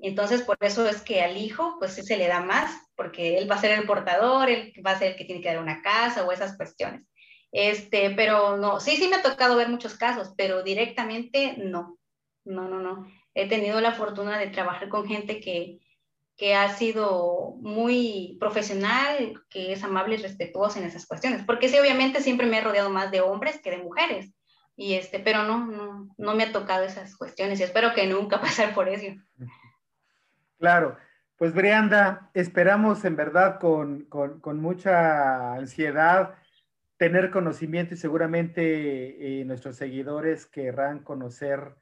[0.00, 3.56] Entonces, por eso es que al hijo, pues se le da más, porque él va
[3.56, 6.24] a ser el portador, él va a ser el que tiene que dar una casa
[6.24, 7.06] o esas cuestiones.
[7.52, 11.98] Este, pero no, sí, sí me ha tocado ver muchos casos, pero directamente no,
[12.44, 13.06] no, no, no.
[13.34, 15.78] He tenido la fortuna de trabajar con gente que,
[16.36, 21.78] que ha sido muy profesional, que es amable y respetuosa en esas cuestiones, porque sí,
[21.78, 24.32] obviamente siempre me he rodeado más de hombres que de mujeres,
[24.76, 28.40] y este, pero no, no, no me ha tocado esas cuestiones y espero que nunca
[28.40, 29.14] pasar por eso.
[30.58, 30.96] Claro,
[31.44, 34.08] pues Brianda, esperamos en verdad con,
[34.62, 36.36] mucha ansiedad
[36.96, 41.76] tener conocimiento y seguramente eh, nuestros seguidores querrán conocer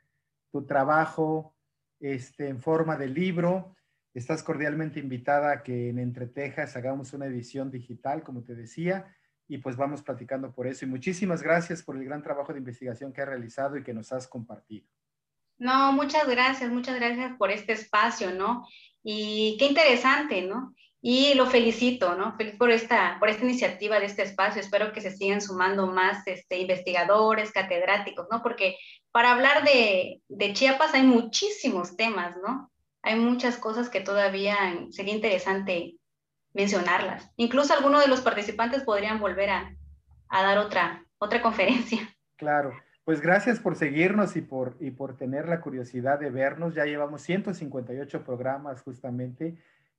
[0.51, 1.55] tu trabajo
[2.01, 3.77] este, en forma de libro.
[4.15, 9.15] Estás cordialmente invitada a que en Entretejas hagamos una edición digital, como te decía,
[9.47, 10.87] y pues vamos platicando por eso.
[10.87, 14.13] Y muchísimas gracias por el gran trabajo de investigación que has realizado y que nos
[14.13, 14.89] has compartido.
[15.63, 18.67] No, muchas gracias, muchas gracias por este espacio, ¿no?
[19.05, 20.75] Y qué interesante, ¿no?
[21.01, 22.37] Y lo felicito, ¿no?
[22.37, 24.61] Feliz por esta, por esta iniciativa de este espacio.
[24.61, 28.43] Espero que se sigan sumando más este, investigadores, catedráticos, ¿no?
[28.43, 28.77] Porque
[29.13, 32.73] para hablar de, de Chiapas hay muchísimos temas, ¿no?
[33.01, 34.57] Hay muchas cosas que todavía
[34.91, 35.95] sería interesante
[36.55, 37.31] mencionarlas.
[37.37, 39.77] Incluso algunos de los participantes podrían volver a,
[40.29, 42.13] a dar otra, otra conferencia.
[42.37, 42.73] Claro.
[43.05, 46.75] Pues gracias por seguirnos y por, y por tener la curiosidad de vernos.
[46.75, 49.57] Ya llevamos 158 programas justamente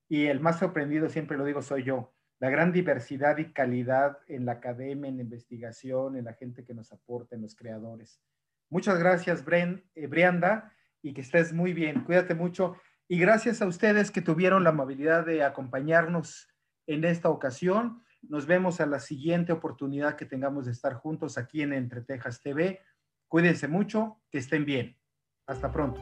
[0.07, 2.13] y el más sorprendido, siempre lo digo, soy yo.
[2.39, 6.73] La gran diversidad y calidad en la academia, en la investigación, en la gente que
[6.73, 8.21] nos aporta, en los creadores.
[8.69, 12.03] Muchas gracias, Bren, eh, Brianda, y que estés muy bien.
[12.03, 12.75] Cuídate mucho.
[13.07, 16.47] Y gracias a ustedes que tuvieron la amabilidad de acompañarnos
[16.87, 18.03] en esta ocasión.
[18.21, 22.41] Nos vemos a la siguiente oportunidad que tengamos de estar juntos aquí en Entre Tejas
[22.41, 22.79] TV.
[23.33, 24.95] Cuídense mucho, que estén bien.
[25.47, 25.99] Hasta pronto.